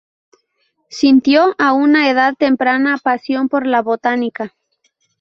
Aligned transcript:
Sintió 0.89 1.53
a 1.59 1.73
una 1.73 2.09
edad 2.09 2.33
temprana 2.35 2.97
pasión 2.97 3.49
por 3.49 3.67
la 3.67 3.83
botánica. 3.83 4.55